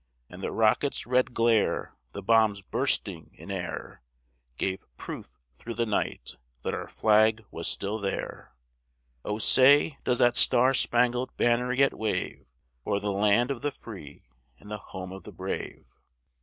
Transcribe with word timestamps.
And 0.31 0.41
the 0.41 0.51
rocket's 0.51 1.05
red 1.05 1.31
glare, 1.31 1.95
the 2.13 2.23
bombs 2.23 2.63
bursting 2.63 3.29
in 3.35 3.51
air, 3.51 4.01
Gave 4.57 4.83
proof 4.97 5.37
through 5.57 5.75
the 5.75 5.85
night 5.85 6.37
that 6.63 6.73
our 6.73 6.87
flag 6.87 7.45
was 7.51 7.67
still 7.67 7.99
there: 7.99 8.55
O 9.23 9.37
say, 9.37 9.99
does 10.03 10.17
that 10.17 10.35
star 10.37 10.73
spangled 10.73 11.37
banner 11.37 11.71
yet 11.71 11.93
wave 11.93 12.47
O'er 12.83 12.99
the 12.99 13.11
land 13.11 13.51
of 13.51 13.61
the 13.61 13.69
free 13.69 14.23
and 14.57 14.71
the 14.71 14.79
home 14.79 15.11
of 15.11 15.21
the 15.21 15.31
brave? 15.31 15.85